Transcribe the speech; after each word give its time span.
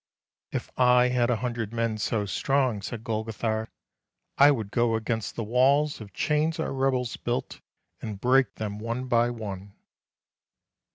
"If 0.51 0.71
I 0.79 1.09
had 1.09 1.29
a 1.29 1.35
hundred 1.45 1.71
men 1.73 1.99
so 1.99 2.25
strong," 2.25 2.81
said 2.81 3.03
Golgo 3.03 3.31
thar," 3.35 3.69
I 4.39 4.49
would 4.49 4.71
go 4.71 4.95
against 4.95 5.35
the 5.35 5.43
walls 5.43 6.01
of 6.01 6.11
chains 6.11 6.59
our 6.59 6.73
rebels 6.73 7.15
built, 7.17 7.61
and 8.01 8.19
break 8.19 8.55
them 8.55 8.79
one 8.79 9.05
by 9.07 9.29
one." 9.29 9.75